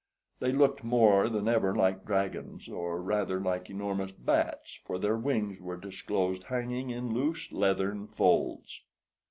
They 0.39 0.51
looked 0.51 0.83
more 0.83 1.29
than 1.29 1.47
ever 1.47 1.75
like 1.75 2.05
dragons, 2.05 2.67
or 2.67 2.99
rather 3.03 3.39
like 3.39 3.69
enormous 3.69 4.09
bats, 4.11 4.79
for 4.83 4.97
their 4.97 5.15
wings 5.15 5.59
were 5.59 5.77
disclosed 5.77 6.45
hanging 6.45 6.89
in 6.89 7.13
loose 7.13 7.51
leathern 7.51 8.07
folds. 8.07 8.81